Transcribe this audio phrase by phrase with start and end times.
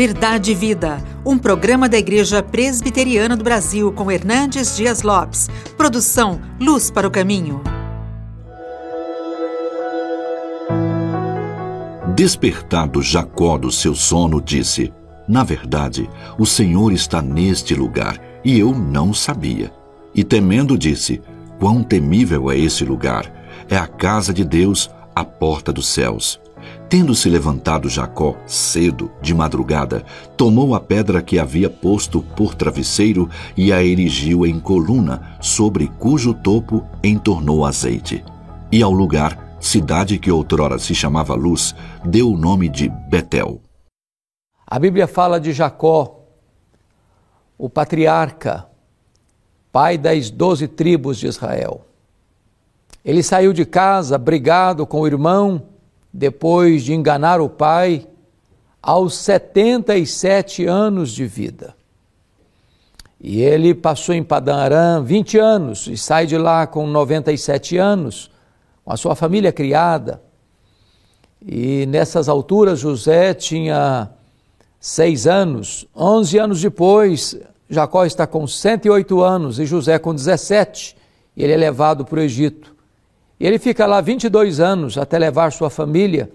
[0.00, 5.50] Verdade e Vida, um programa da Igreja Presbiteriana do Brasil com Hernandes Dias Lopes.
[5.76, 7.60] Produção Luz para o Caminho.
[12.16, 14.90] Despertado Jacó do seu sono, disse:
[15.28, 16.08] Na verdade,
[16.38, 19.70] o Senhor está neste lugar e eu não sabia.
[20.14, 21.20] E temendo, disse:
[21.58, 23.30] Quão temível é esse lugar!
[23.68, 26.40] É a casa de Deus, a porta dos céus.
[26.90, 30.04] Tendo-se levantado Jacó cedo, de madrugada,
[30.36, 36.34] tomou a pedra que havia posto por travesseiro e a erigiu em coluna, sobre cujo
[36.34, 38.24] topo entornou azeite.
[38.72, 43.60] E ao lugar, cidade que outrora se chamava Luz, deu o nome de Betel.
[44.66, 46.24] A Bíblia fala de Jacó,
[47.56, 48.66] o patriarca,
[49.70, 51.86] pai das doze tribos de Israel.
[53.04, 55.69] Ele saiu de casa brigado com o irmão
[56.12, 58.06] depois de enganar o pai,
[58.82, 61.74] aos 77 anos de vida.
[63.20, 68.30] E ele passou em Padã Aram 20 anos e sai de lá com 97 anos,
[68.82, 70.22] com a sua família criada.
[71.46, 74.10] E nessas alturas José tinha
[74.78, 75.86] seis anos.
[75.94, 80.96] Onze anos depois, Jacó está com 108 anos e José com 17.
[81.36, 82.74] E ele é levado para o Egito.
[83.40, 86.30] E ele fica lá 22 anos até levar sua família.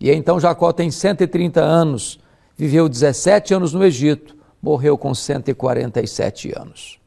[0.00, 2.18] E então Jacó tem 130 anos,
[2.56, 6.98] viveu 17 anos no Egito, morreu com 147 anos.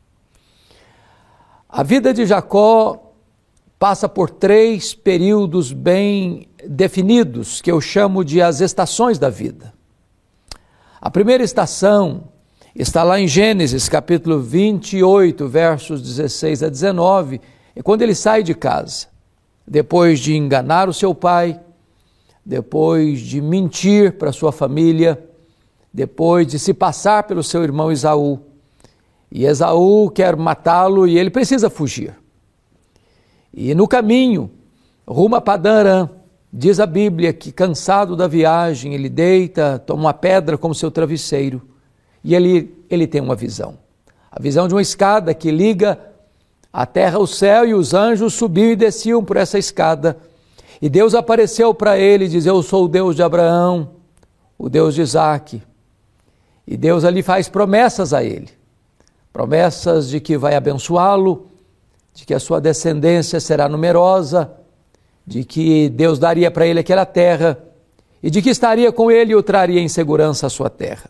[1.67, 3.11] A vida de Jacó
[3.79, 9.73] passa por três períodos bem definidos, que eu chamo de as estações da vida.
[11.01, 12.25] A primeira estação
[12.75, 17.41] está lá em Gênesis, capítulo 28, versos 16 a 19,
[17.75, 19.12] é quando ele sai de casa
[19.67, 21.59] depois de enganar o seu pai,
[22.45, 25.23] depois de mentir para sua família,
[25.93, 28.39] depois de se passar pelo seu irmão Esaú.
[29.31, 32.15] E Esaú quer matá-lo e ele precisa fugir.
[33.53, 34.51] E no caminho,
[35.07, 36.09] rumo a Padarã,
[36.51, 41.61] diz a Bíblia que cansado da viagem, ele deita, toma uma pedra como seu travesseiro
[42.23, 43.77] e ele, ele tem uma visão.
[44.31, 45.99] A visão de uma escada que liga
[46.73, 50.17] a terra, o céu e os anjos subiam e desciam por essa escada.
[50.81, 53.91] E Deus apareceu para ele e diz: Eu sou o Deus de Abraão,
[54.57, 55.61] o Deus de Isaac.
[56.67, 58.49] E Deus ali faz promessas a ele
[59.33, 61.47] promessas de que vai abençoá-lo,
[62.13, 64.53] de que a sua descendência será numerosa,
[65.25, 67.57] de que Deus daria para ele aquela terra
[68.21, 71.09] e de que estaria com ele e o traria em segurança à sua terra.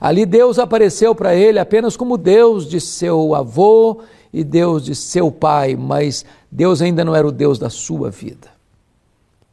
[0.00, 5.30] Ali Deus apareceu para ele apenas como Deus de seu avô e Deus de seu
[5.30, 8.48] pai, mas Deus ainda não era o Deus da sua vida.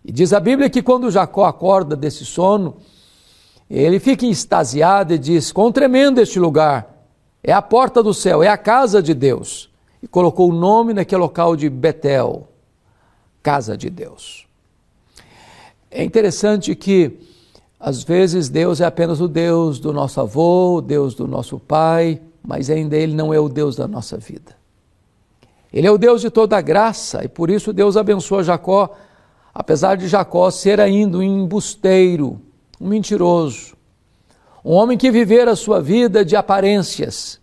[0.06, 2.78] E diz a Bíblia que quando Jacó acorda desse sono,
[3.70, 6.98] ele fica extasiado e diz: Quão tremendo este lugar!
[7.44, 9.70] É a porta do céu, é a casa de Deus.
[10.02, 12.48] E colocou o nome naquele local de Betel,
[13.42, 14.46] casa de Deus.
[15.92, 17.20] É interessante que,
[17.80, 22.22] às vezes, Deus é apenas o Deus do nosso avô, o Deus do nosso pai,
[22.46, 24.59] mas ainda Ele não é o Deus da nossa vida.
[25.72, 28.96] Ele é o Deus de toda graça e por isso Deus abençoa Jacó,
[29.54, 32.42] apesar de Jacó ser ainda um embusteiro,
[32.82, 33.76] um mentiroso,
[34.66, 37.40] um homem que vivera a sua vida de aparências,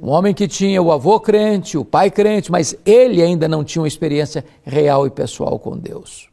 [0.00, 3.82] um homem que tinha o avô crente, o pai crente, mas ele ainda não tinha
[3.82, 6.28] uma experiência real e pessoal com Deus.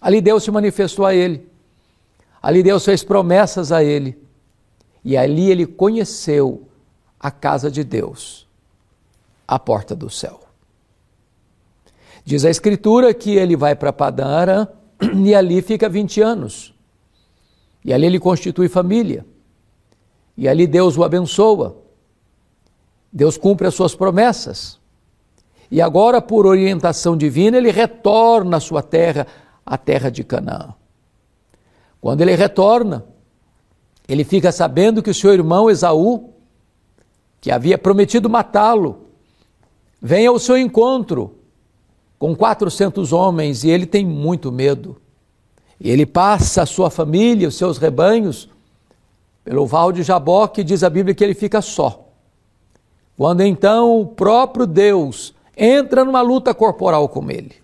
[0.00, 1.46] Ali Deus se manifestou a ele,
[2.42, 4.18] ali Deus fez promessas a ele,
[5.04, 6.66] e ali ele conheceu
[7.20, 8.48] a casa de Deus
[9.46, 10.40] a porta do céu.
[12.24, 14.68] Diz a Escritura que ele vai para Padã
[15.24, 16.74] e ali fica 20 anos.
[17.84, 19.26] E ali ele constitui família.
[20.36, 21.76] E ali Deus o abençoa.
[23.12, 24.80] Deus cumpre as suas promessas.
[25.70, 29.26] E agora, por orientação divina, ele retorna à sua terra,
[29.64, 30.74] a terra de Canaã.
[32.00, 33.04] Quando ele retorna,
[34.08, 36.34] ele fica sabendo que o seu irmão Esaú,
[37.40, 39.01] que havia prometido matá-lo,
[40.02, 41.36] vem ao seu encontro
[42.18, 44.96] com 400 homens e ele tem muito medo.
[45.80, 48.48] E ele passa a sua família, os seus rebanhos,
[49.44, 52.08] pelo val de Jaboque, diz a Bíblia que ele fica só.
[53.16, 57.54] Quando então o próprio Deus entra numa luta corporal com ele.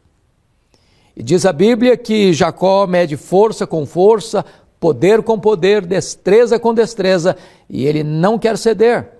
[1.16, 4.44] E diz a Bíblia que Jacó mede força com força,
[4.78, 7.36] poder com poder, destreza com destreza,
[7.68, 9.17] e ele não quer ceder.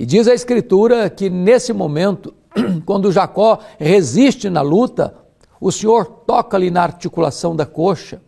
[0.00, 2.32] E diz a Escritura que nesse momento,
[2.86, 5.12] quando Jacó resiste na luta,
[5.60, 8.22] o Senhor toca-lhe na articulação da coxa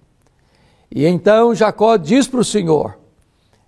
[0.91, 2.99] E então Jacó diz para o Senhor: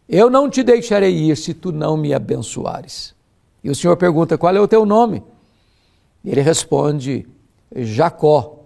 [0.09, 3.15] Eu não te deixarei ir se tu não me abençoares.
[3.63, 5.23] E o Senhor pergunta: Qual é o teu nome?
[6.25, 7.25] E ele responde:
[7.73, 8.65] Jacó.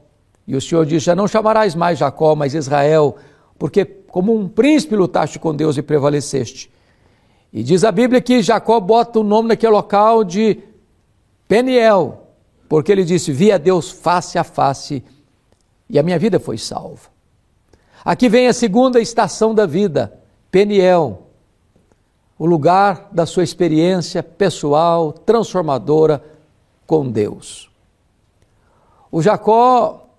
[0.49, 3.17] E o Senhor diz: Já não chamarás mais Jacó, mas Israel,
[3.59, 6.75] porque como um príncipe lutaste com Deus e prevaleceste.
[7.57, 10.59] E diz a Bíblia que Jacó bota o nome naquele local de
[11.49, 12.27] Peniel,
[12.69, 15.03] porque ele disse: Vi a Deus face a face
[15.89, 17.09] e a minha vida foi salva.
[18.05, 20.21] Aqui vem a segunda estação da vida,
[20.51, 21.23] Peniel,
[22.39, 26.23] o lugar da sua experiência pessoal, transformadora
[26.87, 27.71] com Deus.
[29.11, 30.11] O Jacó,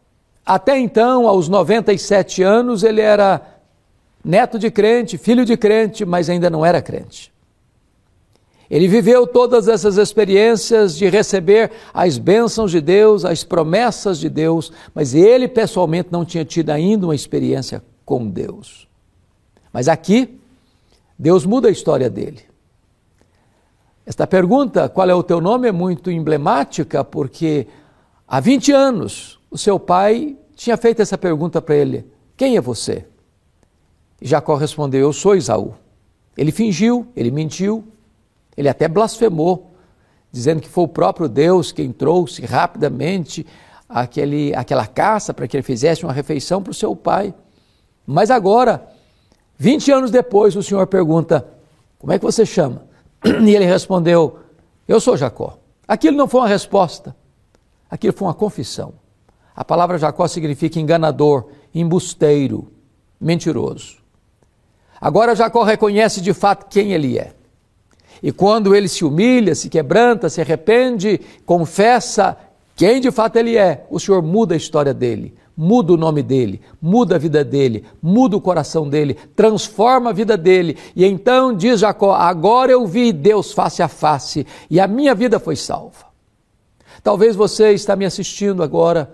[0.44, 3.57] até então, aos 97 anos, ele era
[4.28, 7.32] neto de crente, filho de crente, mas ainda não era crente.
[8.70, 14.74] Ele viveu todas essas experiências de receber as bênçãos de Deus, as promessas de Deus,
[14.94, 18.86] mas ele pessoalmente não tinha tido ainda uma experiência com Deus.
[19.72, 20.38] Mas aqui,
[21.18, 22.42] Deus muda a história dele.
[24.06, 27.68] Esta pergunta, qual é o teu nome, é muito emblemática, porque
[28.28, 33.06] há 20 anos o seu pai tinha feito essa pergunta para ele: Quem é você?
[34.22, 35.74] Jacó respondeu: Eu sou Isaú.
[36.36, 37.84] Ele fingiu, ele mentiu,
[38.56, 39.72] ele até blasfemou,
[40.32, 43.46] dizendo que foi o próprio Deus quem trouxe rapidamente
[43.90, 47.34] aquele, aquela caça para que ele fizesse uma refeição para o seu pai.
[48.06, 48.88] Mas agora,
[49.58, 51.48] 20 anos depois, o Senhor pergunta:
[51.98, 52.86] Como é que você chama?
[53.44, 54.40] E ele respondeu:
[54.88, 55.58] Eu sou Jacó.
[55.88, 57.16] Aquilo não foi uma resposta,
[57.90, 58.94] aquilo foi uma confissão.
[59.56, 62.72] A palavra Jacó significa enganador, embusteiro,
[63.20, 63.98] mentiroso.
[65.00, 67.34] Agora Jacó reconhece de fato quem ele é.
[68.22, 72.38] E quando ele se humilha, se quebranta, se arrepende, confessa
[72.76, 76.62] quem de fato ele é, o Senhor muda a história dele, muda o nome dele,
[76.80, 80.78] muda a vida dele, muda o coração dele, transforma a vida dele.
[80.96, 85.40] E então diz Jacó: Agora eu vi Deus face a face e a minha vida
[85.40, 86.06] foi salva.
[87.04, 89.12] Talvez você está me assistindo agora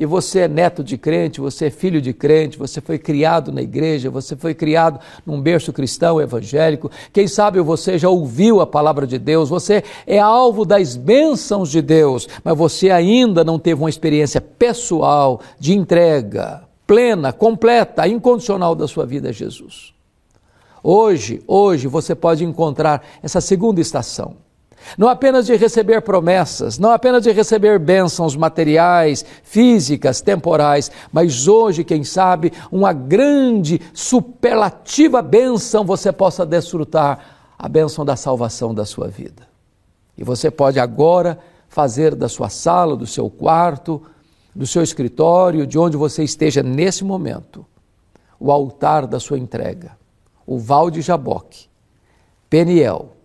[0.00, 3.60] e você é neto de crente, você é filho de crente, você foi criado na
[3.60, 9.06] igreja, você foi criado num berço cristão evangélico, quem sabe você já ouviu a palavra
[9.06, 13.90] de Deus, você é alvo das bênçãos de Deus, mas você ainda não teve uma
[13.90, 19.92] experiência pessoal de entrega plena, completa, incondicional da sua vida a Jesus.
[20.82, 24.34] Hoje, hoje você pode encontrar essa segunda estação
[24.96, 31.84] não apenas de receber promessas, não apenas de receber bênçãos materiais, físicas, temporais, mas hoje,
[31.84, 37.18] quem sabe, uma grande, superlativa bênção você possa desfrutar
[37.58, 39.48] a bênção da salvação da sua vida.
[40.16, 41.38] E você pode agora
[41.68, 44.02] fazer da sua sala, do seu quarto,
[44.54, 47.64] do seu escritório, de onde você esteja nesse momento,
[48.38, 49.92] o altar da sua entrega,
[50.46, 51.68] o Val de Jaboque,
[52.48, 53.19] Peniel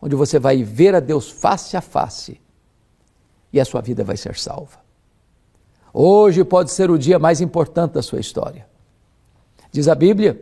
[0.00, 2.40] onde você vai ver a Deus face a face
[3.52, 4.78] e a sua vida vai ser salva.
[5.92, 8.66] Hoje pode ser o dia mais importante da sua história.
[9.72, 10.40] Diz a Bíblia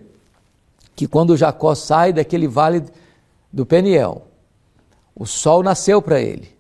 [0.95, 2.85] que quando Jacó sai daquele vale
[3.53, 4.27] do Peniel,
[5.15, 6.57] o sol nasceu para ele.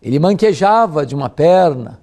[0.00, 2.00] Ele manquejava de uma perna,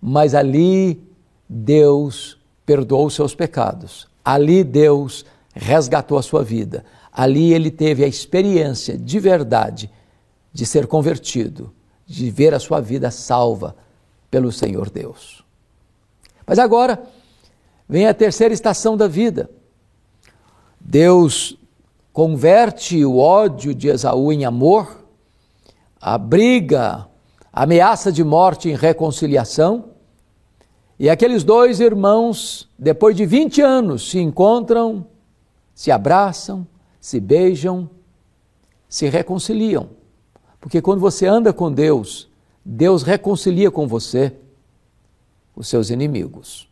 [0.00, 1.02] mas ali
[1.48, 4.08] Deus perdoou os seus pecados.
[4.24, 5.24] Ali Deus
[5.54, 6.84] resgatou a sua vida.
[7.16, 9.90] Ali ele teve a experiência de verdade
[10.52, 11.72] de ser convertido,
[12.04, 13.74] de ver a sua vida salva
[14.30, 15.42] pelo Senhor Deus.
[16.46, 17.02] Mas agora
[17.88, 19.48] vem a terceira estação da vida.
[20.78, 21.58] Deus
[22.12, 25.02] converte o ódio de Esaú em amor,
[25.98, 27.08] a briga,
[27.50, 29.86] a ameaça de morte em reconciliação.
[30.98, 35.06] E aqueles dois irmãos, depois de 20 anos, se encontram,
[35.74, 36.66] se abraçam,
[37.00, 37.88] se beijam,
[38.88, 39.88] se reconciliam.
[40.60, 42.28] Porque quando você anda com Deus,
[42.64, 44.32] Deus reconcilia com você
[45.54, 46.68] os seus inimigos.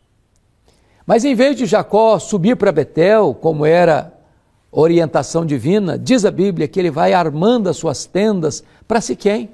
[1.05, 4.13] Mas em vez de Jacó subir para Betel, como era
[4.71, 9.49] orientação divina, diz a Bíblia que ele vai armando as suas tendas para Siquém.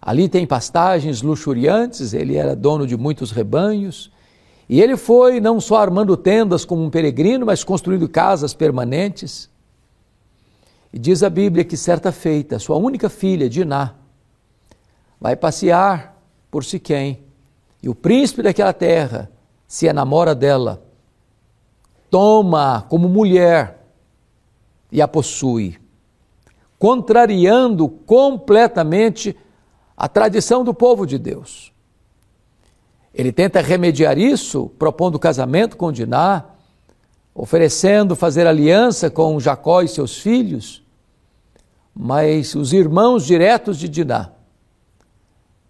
[0.00, 4.10] Ali tem pastagens luxuriantes, ele era dono de muitos rebanhos,
[4.68, 9.48] e ele foi não só armando tendas como um peregrino, mas construindo casas permanentes.
[10.92, 13.94] E diz a Bíblia que certa feita, sua única filha, Diná,
[15.20, 16.20] vai passear
[16.50, 17.24] por Siquém,
[17.82, 19.30] e o príncipe daquela terra
[19.66, 20.82] se enamora dela,
[22.10, 23.86] toma como mulher
[24.90, 25.78] e a possui,
[26.78, 29.36] contrariando completamente
[29.96, 31.72] a tradição do povo de Deus.
[33.16, 36.44] Ele tenta remediar isso, propondo casamento com Diná,
[37.34, 40.82] oferecendo fazer aliança com Jacó e seus filhos,
[41.94, 44.32] mas os irmãos diretos de Diná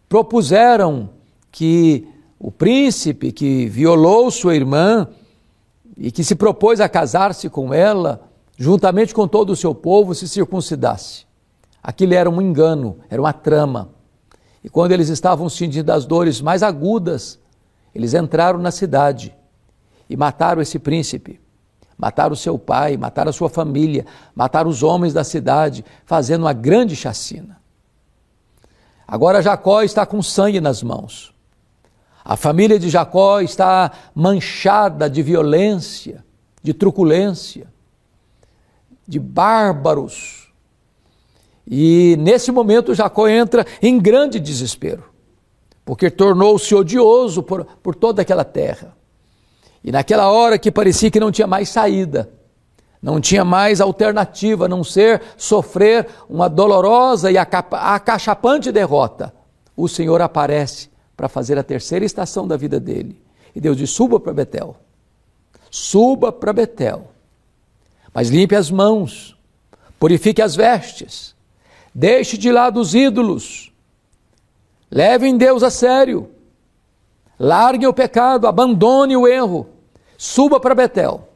[0.08, 1.10] propuseram
[1.52, 5.06] que o príncipe que violou sua irmã
[5.96, 10.28] e que se propôs a casar-se com ela, juntamente com todo o seu povo, se
[10.28, 11.24] circuncidasse.
[11.80, 13.95] Aquilo era um engano, era uma trama.
[14.66, 17.38] E quando eles estavam sentindo as dores mais agudas,
[17.94, 19.32] eles entraram na cidade
[20.10, 21.40] e mataram esse príncipe.
[21.96, 24.04] Mataram seu pai, mataram a sua família,
[24.34, 27.60] mataram os homens da cidade, fazendo uma grande chacina.
[29.06, 31.32] Agora Jacó está com sangue nas mãos.
[32.24, 36.24] A família de Jacó está manchada de violência,
[36.60, 37.68] de truculência,
[39.06, 40.45] de bárbaros.
[41.66, 45.04] E nesse momento Jacó entra em grande desespero,
[45.84, 48.96] porque tornou-se odioso por, por toda aquela terra.
[49.82, 52.30] E naquela hora que parecia que não tinha mais saída,
[53.02, 59.32] não tinha mais alternativa a não ser sofrer uma dolorosa e acachapante derrota,
[59.76, 63.20] o Senhor aparece para fazer a terceira estação da vida dele.
[63.54, 64.76] E Deus diz: suba para Betel.
[65.70, 67.10] Suba para Betel.
[68.12, 69.36] Mas limpe as mãos,
[70.00, 71.35] purifique as vestes,
[71.98, 73.72] deixe de lado os ídolos,
[74.90, 76.28] levem Deus a sério,
[77.38, 79.66] largue o pecado, abandone o erro,
[80.18, 81.26] suba para Betel.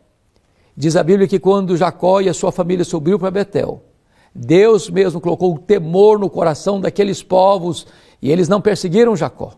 [0.77, 3.83] Diz a Bíblia que quando Jacó e a sua família subiu para Betel,
[4.35, 7.87] Deus mesmo colocou o temor no coração daqueles povos
[8.21, 9.55] e eles não perseguiram Jacó.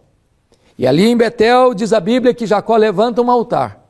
[0.78, 3.88] E ali em Betel diz a Bíblia que Jacó levanta um altar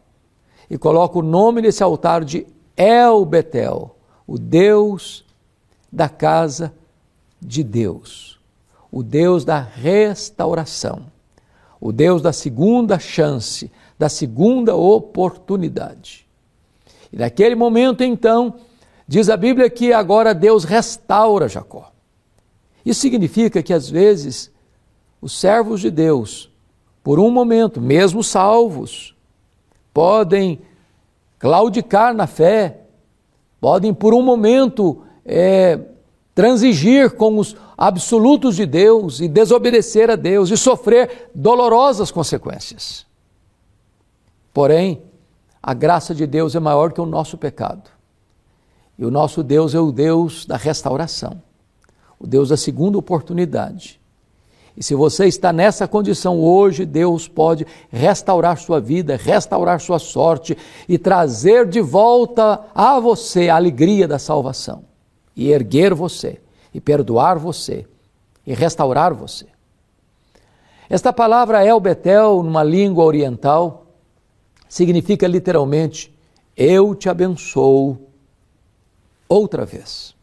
[0.71, 3.95] e coloca o nome desse altar de El Betel,
[4.27, 5.27] o Deus
[5.93, 6.73] da casa
[7.43, 8.39] de Deus,
[8.91, 11.07] o Deus da restauração,
[11.81, 16.27] o Deus da segunda chance, da segunda oportunidade.
[17.13, 18.55] E naquele momento então,
[19.09, 21.93] diz a Bíblia que agora Deus restaura Jacó.
[22.87, 24.51] Isso significa que às vezes
[25.21, 26.51] os servos de Deus
[27.03, 29.15] por um momento, mesmo salvos,
[29.93, 30.61] podem
[31.39, 32.83] claudicar na fé,
[33.61, 35.81] podem por um momento é,
[36.35, 43.07] transigir com os absolutos de Deus e desobedecer a Deus e sofrer dolorosas consequências.
[44.53, 45.03] Porém,
[45.63, 47.91] a graça de Deus é maior que o nosso pecado.
[48.99, 51.43] E o nosso Deus é o Deus da restauração,
[52.19, 54.01] o Deus da segunda oportunidade.
[54.77, 60.57] E se você está nessa condição hoje, Deus pode restaurar sua vida, restaurar sua sorte
[60.89, 64.85] e trazer de volta a você a alegria da salvação,
[65.35, 66.41] e erguer você,
[66.73, 67.87] e perdoar você,
[68.47, 69.47] e restaurar você.
[70.89, 73.87] Esta palavra El Betel, numa língua oriental,
[74.69, 76.15] significa literalmente:
[76.57, 77.99] Eu te abençoo
[79.29, 80.15] outra vez.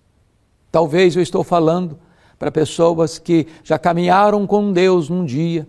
[0.72, 1.98] Talvez eu estou falando
[2.38, 5.68] para pessoas que já caminharam com Deus num dia,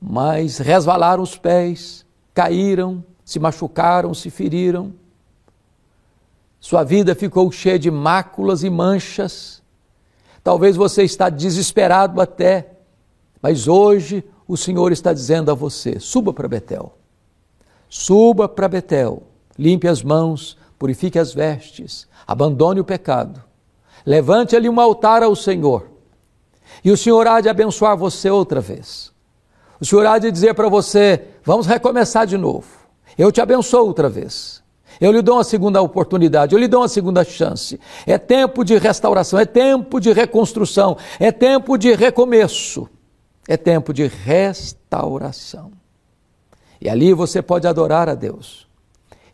[0.00, 4.92] mas resvalaram os pés, caíram, se machucaram, se feriram.
[6.60, 9.62] Sua vida ficou cheia de máculas e manchas.
[10.42, 12.72] Talvez você está desesperado até,
[13.40, 16.94] mas hoje o Senhor está dizendo a você: suba para Betel.
[17.88, 19.22] Suba para Betel,
[19.58, 23.48] limpe as mãos, purifique as vestes, abandone o pecado
[24.08, 25.86] Levante ali um altar ao Senhor.
[26.82, 29.12] E o Senhor há de abençoar você outra vez.
[29.78, 32.66] O Senhor há de dizer para você: vamos recomeçar de novo.
[33.18, 34.62] Eu te abençoo outra vez.
[35.00, 37.78] Eu lhe dou uma segunda oportunidade, eu lhe dou uma segunda chance.
[38.06, 42.88] É tempo de restauração, é tempo de reconstrução, é tempo de recomeço,
[43.46, 45.72] é tempo de restauração.
[46.80, 48.66] E ali você pode adorar a Deus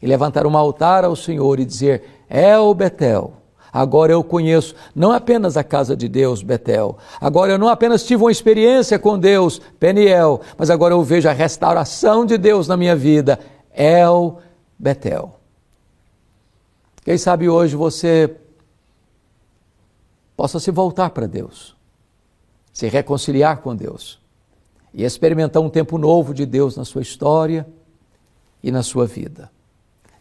[0.00, 3.44] e levantar um altar ao Senhor e dizer: É o Betel
[3.74, 6.96] Agora eu conheço não apenas a casa de Deus, Betel.
[7.20, 11.32] Agora eu não apenas tive uma experiência com Deus, Peniel, mas agora eu vejo a
[11.32, 13.36] restauração de Deus na minha vida,
[13.74, 14.38] El
[14.78, 15.40] Betel.
[17.04, 18.34] Quem sabe hoje você
[20.34, 21.76] possa se voltar para Deus,
[22.72, 24.18] se reconciliar com Deus
[24.92, 27.66] e experimentar um tempo novo de Deus na sua história
[28.62, 29.50] e na sua vida.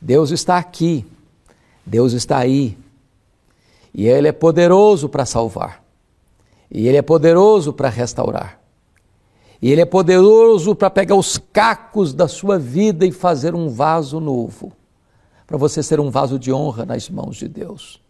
[0.01, 1.05] Deus está aqui,
[1.85, 2.77] Deus está aí,
[3.93, 5.81] e Ele é poderoso para salvar.
[6.69, 8.59] E Ele é poderoso para restaurar.
[9.61, 14.19] E Ele é poderoso para pegar os cacos da sua vida e fazer um vaso
[14.19, 14.73] novo.
[15.45, 18.01] Para você ser um vaso de honra nas mãos de Deus.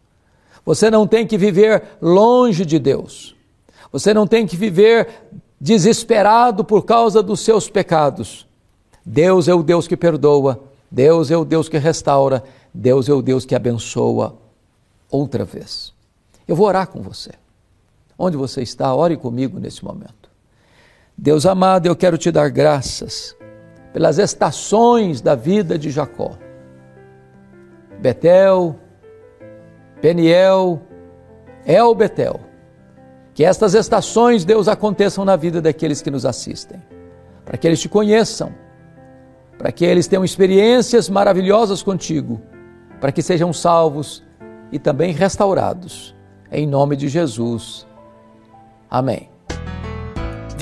[0.66, 3.36] Você não tem que viver longe de Deus.
[3.92, 5.10] Você não tem que viver
[5.60, 8.48] desesperado por causa dos seus pecados.
[9.06, 13.22] Deus é o Deus que perdoa, Deus é o Deus que restaura, Deus é o
[13.22, 14.36] Deus que abençoa
[15.12, 15.94] outra vez.
[16.48, 17.32] Eu vou orar com você.
[18.18, 20.30] Onde você está, ore comigo nesse momento.
[21.18, 23.36] Deus amado, eu quero te dar graças
[23.92, 26.38] pelas estações da vida de Jacó.
[28.03, 28.75] Betel,
[30.01, 30.81] Peniel,
[31.65, 32.38] El Betel.
[33.33, 36.83] Que estas estações, Deus, aconteçam na vida daqueles que nos assistem,
[37.45, 38.53] para que eles te conheçam,
[39.57, 42.41] para que eles tenham experiências maravilhosas contigo,
[43.00, 44.22] para que sejam salvos
[44.69, 46.13] e também restaurados.
[46.51, 47.88] Em nome de Jesus.
[48.91, 49.33] Amém.